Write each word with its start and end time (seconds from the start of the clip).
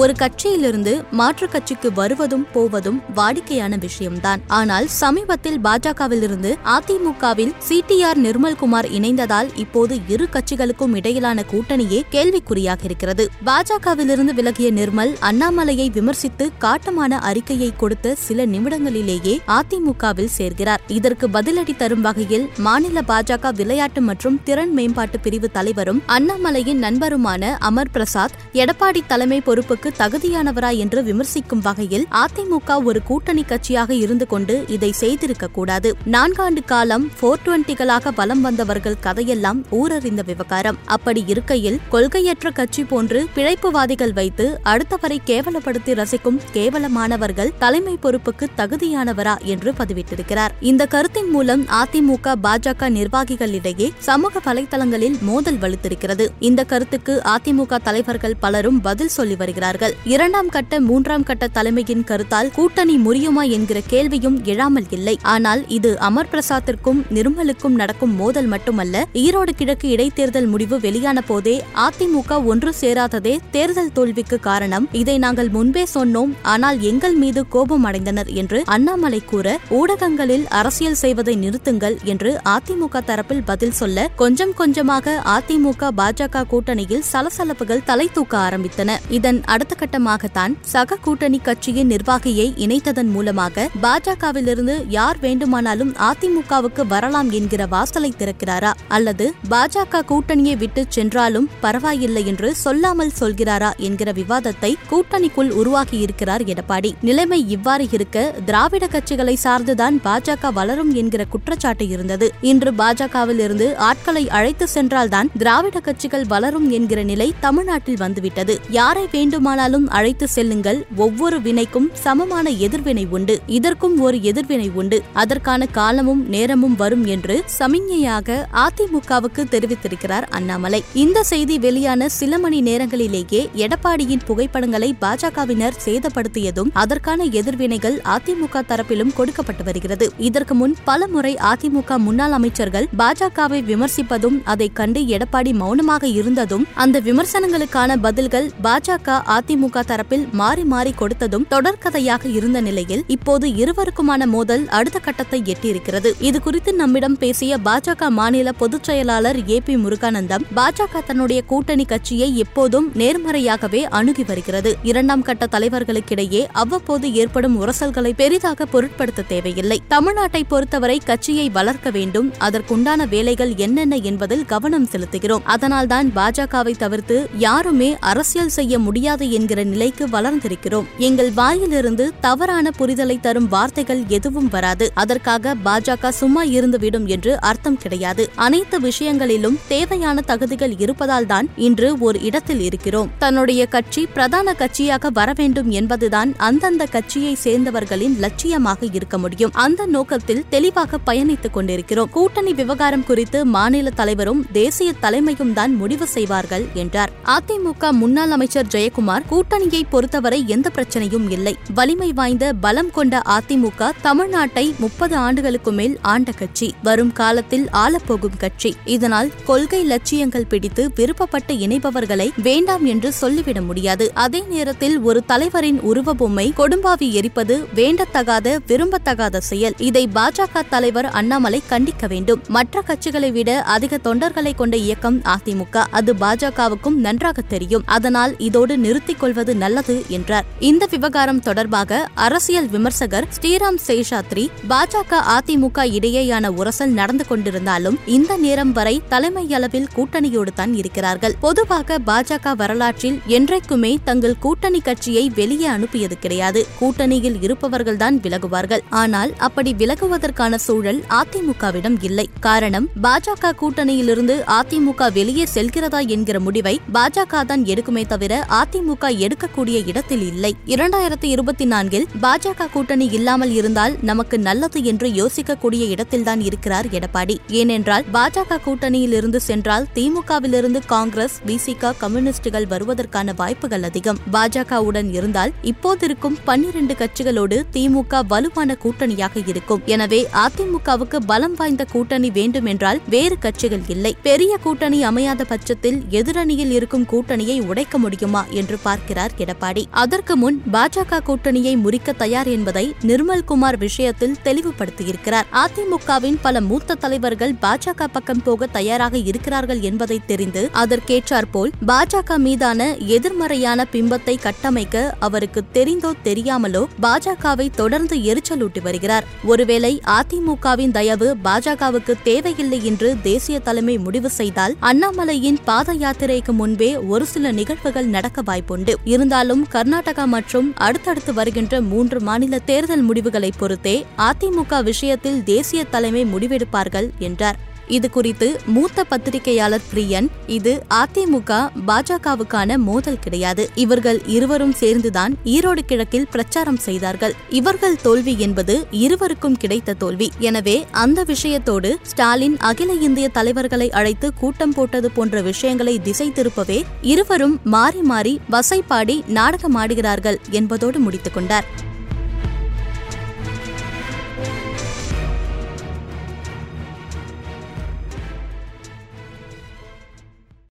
ஒரு 0.00 0.12
கட்சியிலிருந்து 0.18 0.92
மாற்றுக் 1.10 1.52
கட்சிக்கு 1.52 1.92
வருவதும் 1.92 2.44
போவதும் 2.52 2.98
வாடிக்கையான 3.14 3.78
விஷயம்தான். 3.78 4.40
ஆனால் 4.48 4.86
சமீபத்தில் 4.86 5.58
பாஜகவிலிருந்து 5.60 6.50
அதிமுகவில் 6.74 7.52
சிடிஆர் 7.68 8.20
நிர்மல்குமார் 8.26 8.88
இணைந்ததால் 8.98 9.48
இப்போது 9.56 9.98
இரு 10.08 10.26
கட்சிகளுக்கும் 10.32 10.94
இடையிலான 10.94 11.44
கூட்டணியே 11.52 12.00
கேள்விக்குறியாக 12.10 12.84
இருக்கிறது. 12.84 13.26
பாஜகவிலிருந்து 13.46 14.34
விலகிய 14.34 14.70
நிர்மல் 14.72 15.12
அண்ணாமலையை 15.30 15.88
விமர்சித்து 15.90 16.50
காட்டமான 16.60 17.18
அறிக்கையை 17.30 17.70
கொடுத்த 17.76 18.14
சில 18.14 18.46
நிமிடங்களிலேயே 18.46 19.34
அதிமுகவில் 19.58 20.32
சேர்கிறார். 20.38 20.84
இதற்கு 20.88 21.28
பதிலடி 21.28 21.76
தரும் 21.76 22.00
வகையில் 22.00 22.48
மாநில 22.58 23.04
பாஜக 23.08 23.54
விளையாட்டு 23.54 24.00
மற்றும் 24.00 24.40
திறன் 24.44 24.72
மேம்பாட்டு 24.72 25.20
பிரிவு 25.20 25.50
தலைவரும் 25.50 26.02
அண்ணாமலையின் 26.18 26.82
நண்பருமான 26.86 27.52
அமர் 27.70 27.90
பிரசாத் 27.90 28.38
எடப்பாடி 28.52 29.02
தலைமை 29.06 29.40
பொறுப்புக்கு 29.40 29.86
தகுதியானவரா 29.98 30.76
என்று 30.76 31.02
விமர்சிக்கும் 31.02 31.60
வகையில் 31.60 32.06
அதிமுக 32.10 32.84
ஒரு 32.84 33.02
கூட்டணி 33.02 33.44
கட்சியாக 33.48 33.90
இருந்து 33.90 34.26
கொண்டு 34.26 34.64
இதை 34.68 34.92
செய்திருக்க 34.92 35.46
கூடாது. 35.46 35.94
நான்காண்டு 36.12 36.64
காலம் 36.64 37.10
போர் 37.20 37.38
டுவெண்டிகளாக 37.44 38.14
வலம் 38.14 38.40
வந்தவர்கள் 38.40 38.98
கதையெல்லாம் 39.00 39.64
ஊரறிந்த 39.72 40.24
விவகாரம். 40.24 40.78
அப்படி 40.84 41.24
இருக்கையில் 41.26 41.80
கொள்கையற்ற 41.90 42.50
கட்சி 42.50 42.84
போன்று 42.84 43.26
பிழைப்புவாதிகள் 43.36 44.12
வைத்து 44.12 44.60
அடுத்தவரை 44.64 45.18
கேவலப்படுத்தி 45.26 45.94
ரசிக்கும் 45.94 46.40
கேவலமானவர்கள் 46.52 47.52
தலைமை 47.58 47.98
பொறுப்புக்கு 48.02 48.46
தகுதியானவரா 48.56 49.36
என்று 49.42 49.72
பதிவிட்டிருக்கிறார். 49.78 50.50
இந்த 50.60 50.86
கருத்தின் 50.86 51.30
மூலம் 51.30 51.64
அதிமுக 51.64 52.34
பாஜக 52.42 52.90
நிர்வாகிகளிடையே 52.90 53.90
சமூக 53.98 54.40
வலைதளங்களில் 54.44 55.20
மோதல் 55.20 55.56
வலுத்திருக்கிறது. 55.56 56.28
இந்த 56.38 56.64
கருத்துக்கு 56.64 57.22
அதிமுக 57.24 57.76
தலைவர்கள் 57.82 58.36
பலரும் 58.40 58.80
பதில் 58.80 59.08
சொல்லி 59.08 59.36
வருகிறார்கள். 59.36 59.76
இரண்டாம் 60.12 60.48
கட்ட 60.48 60.80
மூன்றாம் 60.80 61.24
கட்ட 61.28 61.48
தலைமையின் 61.56 62.04
கருத்தால் 62.10 62.50
கூட்டணி 62.54 62.96
முறியுமா 62.96 63.42
என்கிற 63.56 63.80
கேள்வியும் 63.92 64.38
எழாமல் 64.44 64.88
இல்லை. 64.90 65.14
ஆனால் 65.22 65.62
இது 65.76 65.90
அமர் 66.08 66.30
பிரசாத்திற்கும் 66.32 67.00
நிர்மலுக்கும் 67.16 67.76
நடக்கும் 67.80 68.14
மோதல் 68.14 68.46
மட்டுமல்ல 68.46 69.04
ஈரோடு 69.24 69.52
கிழக்கு 69.60 69.88
இடைத்தேர்தல் 69.88 70.48
முடிவு 70.52 70.80
வெளியான 70.80 71.20
போதே 71.20 71.56
அதிமுக 71.86 72.40
ஒன்று 72.44 72.72
சேராததே 72.80 73.34
தேர்தல் 73.50 73.92
தோல்விக்கு 73.92 74.40
காரணம். 74.40 74.88
இதை 74.92 75.18
நாங்கள் 75.18 75.48
முன்பே 75.48 75.84
சொன்னோம் 75.94 76.32
ஆனால் 76.42 76.80
எங்கள் 76.80 77.14
மீது 77.14 77.48
கோபம் 77.48 77.86
அடைந்தனர் 77.90 78.32
என்று 78.42 78.62
அண்ணாமலை 78.64 79.22
கூற 79.24 79.56
ஊடகங்களில் 79.70 80.46
அரசியல் 80.60 81.00
செய்வதை 81.02 81.36
நிறுத்துங்கள் 81.36 81.98
என்று 82.04 82.40
அதிமுக 82.54 83.02
தரப்பில் 83.10 83.44
பதில் 83.44 83.76
சொல்ல 83.80 84.08
கொஞ்சம் 84.16 84.54
கொஞ்சமாக 84.54 85.16
அதிமுக 85.36 85.90
பாஜக 86.00 86.44
கூட்டணியில் 86.52 87.04
சலசலப்புகள் 87.12 87.84
தலை 87.84 88.08
தூக்க 88.12 88.36
ஆரம்பித்தன. 88.38 88.96
இதன் 89.10 89.40
அடுத்த 89.58 89.76
கட்டமாகத்தான் 89.78 90.52
சக 90.60 90.96
கூட்டணி 90.96 91.38
கட்சியின் 91.38 91.90
நிர்வாகியை 91.90 92.52
இணைத்ததன் 92.56 93.10
மூலமாக 93.10 93.68
பாஜகவிலிருந்து 93.82 94.84
யார் 94.88 95.18
வேண்டுமானாலும் 95.18 95.92
அதிமுகவுக்கு 95.92 96.86
வரலாம் 96.86 97.30
என்கிற 97.30 97.66
வாசலை 97.66 98.14
திறக்கிறாரா? 98.18 98.72
அல்லது 98.88 99.32
பாஜக 99.50 100.02
கூட்டணியை 100.08 100.56
விட்டு 100.56 100.84
சென்றாலும் 100.88 101.48
பரவாயில்லை 101.60 102.26
என்று 102.26 102.54
சொல்லாமல் 102.54 103.10
சொல்கிறாரா 103.20 103.76
என்கிற 103.76 104.12
விவாதத்தை 104.12 104.74
கூட்டணிக்குள் 104.90 105.50
உருவாக்கியிருக்கிறார் 105.50 106.44
எடப்பாடி. 106.44 106.92
நிலைமை 107.02 107.48
இவ்வாறு 107.48 107.88
இருக்க 107.90 108.34
திராவிட 108.44 108.86
கட்சிகளை 108.86 109.36
சார்ந்துதான் 109.44 109.98
பாஜக 110.04 110.52
வளரும் 110.52 110.94
என்கிற 110.94 111.24
குற்றச்சாட்டு 111.24 111.88
இருந்தது. 111.88 112.32
இன்று 112.40 112.70
பாஜகவில் 112.70 113.38
இருந்து 113.38 113.76
ஆட்களை 113.76 114.28
அழைத்து 114.28 114.68
சென்றால்தான் 114.68 115.30
திராவிட 115.38 115.80
கட்சிகள் 115.80 116.24
வளரும் 116.24 116.70
என்கிற 116.70 117.02
நிலை 117.02 117.34
தமிழ்நாட்டில் 117.40 117.96
வந்துவிட்டது. 117.96 118.60
யாரை 118.70 119.06
வேண்டுமானாலும் 119.48 119.86
அழைத்து 119.88 120.26
செல்லுங்கள். 120.28 120.78
ஒவ்வொரு 120.96 121.36
வினைக்கும் 121.40 121.86
சமமான 122.04 122.50
எதிர்வினை 122.64 123.04
உண்டு. 123.10 123.34
இதற்கும் 123.46 124.00
ஒரு 124.00 124.16
எதிர்வினை 124.22 124.70
உண்டு. 124.74 124.98
அதற்கான 125.12 125.66
காலமும் 125.66 126.22
நேரமும் 126.28 126.76
வரும் 126.76 127.04
என்று 127.04 127.36
சமிஞையாக 127.58 128.38
அதிமுகவுக்கு 128.64 129.42
தெரிவித்திருக்கிறார் 129.54 130.26
அண்ணாமலை. 130.30 130.80
இந்த 130.94 131.22
செய்தி 131.22 131.58
வெளியான 131.58 132.08
சில 132.08 132.38
மணி 132.38 132.58
நேரங்களிலேயே 132.62 133.42
எடப்பாடியின் 133.64 134.24
புகைப்படங்களை 134.26 134.90
பாஜகவினர் 135.00 135.78
சேதப்படுத்தியதும் 135.84 136.72
அதற்கான 136.72 137.24
எதிர்வினைகள் 137.40 137.96
அதிமுக 138.16 138.62
தரப்பிலும் 138.72 139.14
கொடுக்கப்பட்டு 139.14 139.64
வருகிறது. 139.64 140.08
இதற்கு 140.28 140.54
முன் 140.54 140.76
பல 140.84 141.08
முறை 141.08 141.34
அதிமுக 141.52 141.98
முன்னாள் 141.98 142.36
அமைச்சர்கள் 142.40 142.88
பாஜகவை 142.98 143.62
விமர்சிப்பதும் 143.72 144.38
அதை 144.44 144.70
கண்டு 144.72 145.02
எடப்பாடி 145.16 145.54
மௌனமாக 145.62 146.06
இருந்ததும் 146.20 146.66
அந்த 146.84 146.96
விமர்சனங்களுக்கான 147.00 147.96
பதில்கள் 148.06 148.50
பாஜக 148.62 149.06
அதிமுக 149.38 149.82
தரப்பில் 149.90 150.30
மாறி 150.30 150.64
மாறி 150.64 150.94
கொடுத்ததும் 150.98 151.46
தொடர்கதையாக 151.50 152.34
இருந்த 152.34 152.60
நிலையில் 152.60 153.04
இப்போது 153.06 153.48
இருவருக்குமான 153.48 154.26
மோதல் 154.26 154.68
அடுத்த 154.68 154.98
கட்டத்தை 154.98 155.42
எட்டியிருக்கிறது. 155.42 156.12
இது 156.18 156.40
குறித்து 156.40 156.74
நம்மிடம் 156.74 157.18
பேசிய 157.18 157.58
பாஜக 157.64 158.08
மாநில 158.08 158.52
பொதுச் 158.52 158.84
செயலாளர் 158.84 159.48
ஏ 159.48 159.60
பி 159.60 159.76
முருகானந்தம் 159.76 160.44
பாஜக 160.56 161.04
தன்னுடைய 161.06 161.42
கூட்டணி 161.42 161.84
கட்சியை 161.84 162.38
எப்போதும் 162.38 162.92
நேர்மறையாகவே 162.94 163.82
அணுகி 163.82 164.24
வருகிறது. 164.24 164.76
இரண்டாம் 164.82 165.22
கட்ட 165.22 165.46
தலைவர்களுக்கிடையே 165.50 166.46
அவ்வப்போது 166.52 167.14
ஏற்படும் 167.14 167.66
உரசல்களை 167.66 168.12
பெரிதாக 168.16 168.66
பொருட்படுத்த 168.66 169.22
தேவையில்லை. 169.22 169.82
தமிழ்நாட்டை 169.90 170.42
பொறுத்தவரை 170.48 170.98
கட்சியை 171.04 171.48
வளர்க்க 171.48 171.90
வேண்டும். 171.90 172.32
அதற்குண்டான 172.40 173.08
வேலைகள் 173.08 173.54
என்னென்ன 173.56 173.96
என்பதில் 173.96 174.44
கவனம் 174.44 174.88
செலுத்துகிறோம். 174.92 175.42
அதனால்தான் 175.44 176.12
பாஜகவை 176.16 176.76
தவிர்த்து 176.76 177.28
யாருமே 177.38 177.96
அரசியல் 178.00 178.48
செய்ய 178.48 178.78
முடியாது 178.78 179.27
என்கிற 179.30 179.64
நிலைக்கு 179.64 180.06
வளர்ந்திருக்கிறோம். 180.06 180.86
எங்கள் 180.98 181.32
வாயிலிருந்து 181.32 182.12
தவறான 182.20 182.70
புரிதலை 182.78 183.20
தரும் 183.20 183.48
வார்த்தைகள் 183.48 184.02
எதுவும் 184.08 184.48
வராது. 184.48 184.90
அதற்காக 184.94 185.54
பாஜக 185.64 186.08
சும்மா 186.08 186.44
இருந்துவிடும் 186.44 187.06
என்று 187.06 187.40
அர்த்தம் 187.40 187.78
கிடையாது. 187.78 188.30
அனைத்து 188.34 188.80
விஷயங்களிலும் 188.80 189.58
தேவையான 189.68 190.20
தகுதிகள் 190.20 190.74
இருப்பதால் 190.78 191.26
தான் 191.26 191.48
இன்று 191.56 191.98
ஒரு 191.98 192.22
இடத்தில் 192.22 192.60
இருக்கிறோம். 192.60 193.10
தன்னுடைய 193.18 193.66
கட்சி 193.66 194.06
பிரதான 194.06 194.54
கட்சியாக 194.58 195.12
வர 195.12 195.32
வேண்டும் 195.36 195.70
என்பதுதான் 195.70 196.34
அந்தந்த 196.36 196.86
கட்சியை 196.86 197.36
சேர்ந்தவர்களின் 197.44 198.16
லட்சியமாக 198.20 198.88
இருக்க 198.92 199.18
முடியும். 199.18 199.52
அந்த 199.52 199.86
நோக்கத்தில் 199.86 200.44
தெளிவாக 200.50 200.98
பயணித்துக் 201.06 201.50
கொண்டிருக்கிறோம். 201.50 202.10
கூட்டணி 202.10 202.52
விவகாரம் 202.52 203.04
குறித்து 203.04 203.46
மாநில 203.46 203.90
தலைவரும் 203.90 204.46
தேசிய 204.52 204.92
தலைமையும் 205.00 205.52
தான் 205.52 205.74
முடிவு 205.74 206.06
செய்வார்கள் 206.06 206.66
என்றார். 206.74 207.10
அதிமுக 207.24 207.90
முன்னாள் 207.90 208.30
அமைச்சர் 208.30 208.70
ஜெயக்குமார் 208.74 209.17
கூட்டணியை 209.30 209.82
பொறுத்தவரை 209.90 210.44
எந்த 210.46 210.70
பிரச்சனையும் 210.74 211.30
இல்லை. 211.30 211.56
வலிமை 211.74 212.12
வாய்ந்த 212.12 212.52
பலம் 212.52 212.90
கொண்ட 212.90 213.22
அதிமுக 213.26 213.90
தமிழ்நாட்டை 214.04 214.76
முப்பது 214.78 215.16
ஆண்டுகளுக்கு 215.16 215.72
மேல் 215.72 215.98
ஆண்ட 216.02 216.32
கட்சி. 216.32 216.74
வரும் 216.82 217.12
காலத்தில் 217.12 217.68
ஆளப்போகும் 217.72 218.36
கட்சி. 218.38 218.76
இதனால் 218.84 219.30
கொள்கை 219.44 219.84
லட்சியங்கள் 219.84 220.46
பிடித்து 220.46 220.90
விருப்பப்பட்டு 220.96 221.48
இணைப்பவர்களை 221.48 222.30
வேண்டாம் 222.42 222.84
என்று 222.84 223.12
சொல்லிவிட 223.12 223.60
முடியாது. 223.60 224.10
அதே 224.14 224.44
நேரத்தில் 224.48 225.00
ஒரு 225.00 225.24
தலைவரின் 225.24 225.80
உருவ 225.80 226.14
பொம்மை 226.14 226.52
கொடும்பாவி 226.56 227.10
எரிப்பது 227.12 227.66
வேண்டத்தகாத 227.74 228.58
விரும்பத்தகாத 228.66 229.38
செயல். 229.38 229.74
இதை 229.78 230.08
பாஜக 230.14 230.62
தலைவர் 230.70 231.06
அண்ணாமலை 231.06 231.62
கண்டிக்க 231.70 232.06
வேண்டும். 232.08 232.42
மற்ற 232.48 232.82
கட்சிகளை 232.86 233.32
விட 233.32 233.62
அதிக 233.62 233.98
தொண்டர்களை 234.04 234.54
கொண்ட 234.54 234.76
இயக்கம் 234.76 235.18
அதிமுக. 235.18 235.84
அது 235.90 236.14
பாஜகவுக்கும் 236.14 236.94
நன்றாக 236.94 237.42
தெரியும். 237.42 237.82
அதனால் 237.86 238.38
இதோடு 238.38 238.78
நிறுத்த 238.78 239.07
நிறுத்திக் 239.08 239.22
கொள்வது 239.24 239.52
நல்லது 239.62 239.94
என்றார். 240.16 240.46
இந்த 240.68 240.84
விவகாரம் 240.92 241.40
தொடர்பாக 241.46 242.00
அரசியல் 242.24 242.66
விமர்சகர் 242.72 243.26
ஸ்ரீராம் 243.36 243.78
சேஷாத்ரி 243.86 244.44
பாஜக 244.70 245.20
அதிமுக 245.34 245.86
இடையேயான 245.98 246.46
உரசல் 246.60 246.92
நடந்து 246.98 247.24
கொண்டிருந்தாலும் 247.28 247.96
இந்த 248.16 248.32
நேரம் 248.44 248.72
வரை 248.78 248.94
தலைமை 249.12 249.44
அளவில் 249.58 249.88
கூட்டணியோடு 249.94 250.52
தான் 250.58 250.72
இருக்கிறார்கள். 250.80 251.36
பொதுவாக 251.44 251.98
பாஜக 252.10 252.52
வரலாற்றில் 252.62 253.18
என்றைக்குமே 253.36 253.92
தங்கள் 254.08 254.36
கூட்டணி 254.44 254.82
கட்சியை 254.88 255.24
வெளியே 255.38 255.68
அனுப்பியது 255.76 256.18
கிடையாது. 256.24 256.62
கூட்டணியில் 256.80 257.38
இருப்பவர்கள்தான் 257.46 258.18
விலகுவார்கள். 258.26 258.84
ஆனால் 259.02 259.32
அப்படி 259.48 259.72
விலகுவதற்கான 259.84 260.60
சூழல் 260.66 261.00
அதிமுகவிடம் 261.20 261.98
இல்லை. 262.10 262.26
காரணம் 262.48 262.88
பாஜக 263.06 263.54
கூட்டணியிலிருந்து 263.64 264.38
அதிமுக 264.58 265.10
வெளியே 265.18 265.48
செல்கிறதா 265.56 266.02
என்கிற 266.16 266.36
முடிவை 266.48 266.76
பாஜக 266.98 267.44
தான் 267.52 267.66
எடுக்குமே 267.72 268.04
தவிர 268.14 268.34
அதிமுக 268.60 268.96
அதிமுக 268.98 269.26
எடுக்கக்கூடிய 269.26 269.86
இடத்தில் 269.86 270.22
இல்லை. 270.28 270.50
இரண்டாயிரத்தி 270.66 271.24
இருபத்தி 271.24 271.64
நான்கில் 271.64 272.06
பாஜக 272.22 272.66
கூட்டணி 272.72 273.08
இல்லாமல் 273.12 273.50
இருந்தால் 273.50 273.94
நமக்கு 274.02 274.38
நல்லது 274.38 274.84
என்று 274.84 275.08
யோசிக்கக்கூடிய 275.08 275.82
இடத்தில்தான் 275.88 276.40
இருக்கிறார் 276.40 276.86
எடப்பாடி. 276.86 277.36
ஏனென்றால் 277.48 278.04
பாஜக 278.12 278.58
கூட்டணியில் 278.66 279.12
இருந்து 279.12 279.40
சென்றால் 279.40 279.86
திமுகவிலிருந்து 279.94 280.80
காங்கிரஸ் 280.86 281.36
விசிக 281.46 281.92
கம்யூனிஸ்டுகள் 281.98 282.66
வருவதற்கான 282.66 283.34
வாய்ப்புகள் 283.36 283.82
அதிகம். 283.82 284.18
பாஜகவுடன் 284.32 285.12
இருந்தால் 285.12 285.52
இப்போதிருக்கும் 285.62 286.38
பன்னிரண்டு 286.44 286.94
கட்சிகளோடு 286.94 287.58
திமுக 287.72 288.22
வலுவான 288.26 288.76
கூட்டணியாக 288.82 289.44
இருக்கும். 289.46 289.82
எனவே 289.86 290.28
அதிமுகவுக்கு 290.44 291.20
பலம் 291.26 291.54
வாய்ந்த 291.54 291.84
கூட்டணி 291.84 292.30
வேண்டும் 292.30 292.66
என்றால் 292.66 293.00
வேறு 293.08 293.38
கட்சிகள் 293.38 293.86
இல்லை. 293.88 294.16
பெரிய 294.22 294.56
கூட்டணி 294.56 295.04
அமையாத 295.04 295.44
பட்சத்தில் 295.44 296.00
எதிரணியில் 296.10 296.70
இருக்கும் 296.70 297.06
கூட்டணியை 297.12 297.66
உடைக்க 297.66 297.98
முடியுமா? 297.98 298.44
என்று 298.50 298.76
பார்க்கிறார் 298.88 299.34
எடப்பாடி. 299.44 299.84
அதற்கு 300.02 300.36
முன் 300.36 300.58
பாஜக 300.72 301.20
கூட்டணியை 301.28 301.74
முறிக்க 301.84 302.16
தயார் 302.22 302.48
என்பதை 302.54 302.84
நிர்மல்குமார் 303.08 303.78
விஷயத்தில் 303.78 304.36
தெளிவுபடுத்தியிருக்கிறார். 304.44 305.46
அதிமுகவின் 305.62 306.38
பல 306.42 306.60
மூத்த 306.68 306.96
தலைவர்கள் 307.04 307.54
பாஜக 307.62 308.06
பக்கம் 308.12 308.42
போக 308.44 308.66
தயாராக 308.76 309.14
இருக்கிறார்கள் 309.30 309.80
என்பதை 309.88 310.16
தெரிந்து 310.26 310.62
அதற்கேற்றாற்போல் 310.82 311.72
பாஜக 311.90 312.38
மீதான 312.46 312.80
எதிர்மறையான 313.16 313.86
பிம்பத்தை 313.92 314.34
கட்டமைக்க 314.46 314.96
அவருக்கு 315.26 315.60
தெரிந்தோ 315.76 316.10
தெரியாமலோ 316.24 316.82
பாஜகவை 317.02 317.66
தொடர்ந்து 317.80 318.16
எரிச்சலூட்டி 318.30 318.82
வருகிறார். 318.82 319.26
ஒருவேளை 319.44 319.92
அதிமுகவின் 320.16 320.94
தயவு 320.98 321.28
பாஜகவுக்கு 321.44 322.14
தேவையில்லை 322.22 322.80
என்று 322.90 323.10
தேசிய 323.22 323.58
தலைமை 323.68 323.96
முடிவு 323.98 324.32
செய்தால் 324.38 324.76
அண்ணாமலையின் 324.90 325.60
பாத 325.64 325.94
யாத்திரைக்கு 326.04 326.54
முன்பே 326.60 326.90
ஒரு 327.12 327.26
சில 327.26 327.52
நிகழ்வுகள் 327.52 328.12
நடக்க 328.16 328.42
வாய்ப்புண்டு 328.42 328.77
இருந்தாலும் 329.04 329.66
கர்நாடகா 329.72 330.24
மற்றும் 330.24 330.74
அடுத்தடுத்து 330.76 331.34
வருகின்ற 331.34 331.80
மூன்று 331.80 332.20
மாநில 332.20 332.58
தேர்தல் 332.58 333.02
முடிவுகளை 333.02 333.52
பொறுத்தே 333.58 334.06
அதிமுக 334.16 334.82
விஷயத்தில் 334.82 335.44
தேசிய 335.44 335.84
தலைமை 335.84 336.24
முடிவெடுப்பார்கள் 336.24 337.10
என்றார். 337.18 337.58
இது 337.88 338.10
குறித்து 338.10 338.60
மூத்த 338.66 339.04
பத்திரிகையாளர் 339.04 339.86
பிரியன் 339.94 340.28
இது 340.46 340.82
அதிமுக 340.90 341.70
பாஜகவுக்கான 341.86 342.76
மோதல் 342.76 343.18
கிடையாது. 343.18 343.70
இவர்கள் 343.74 344.20
இருவரும் 344.26 344.72
சேர்ந்துதான் 344.72 345.36
ஈரோடு 345.44 345.78
கிழக்கில் 345.86 346.28
பிரச்சாரம் 346.30 346.76
செய்தார்கள். 346.76 347.34
இவர்கள் 347.48 347.96
தோல்வி 348.02 348.38
என்பது 348.38 348.86
இருவருக்கும் 348.90 349.56
கிடைத்த 349.56 349.94
தோல்வி. 349.94 350.30
எனவே 350.38 350.86
அந்த 350.90 351.24
விஷயத்தோடு 351.24 351.94
ஸ்டாலின் 352.02 352.56
அகில 352.56 352.92
இந்திய 352.92 353.28
தலைவர்களை 353.28 353.90
அழைத்து 353.90 354.34
கூட்டம் 354.34 354.72
போட்டது 354.72 355.10
போன்ற 355.10 355.42
விஷயங்களை 355.42 355.98
திசை 355.98 356.32
திருப்பவே 356.34 356.82
இருவரும் 357.02 357.60
மாறி 357.64 358.00
மாறி 358.00 358.40
வசைப்பாடி 358.50 359.18
நாடகமாடுகிறார்கள் 359.28 360.40
என்பதோடு 360.50 360.98
முடித்துக் 360.98 361.34
கொண்டார். 361.34 361.86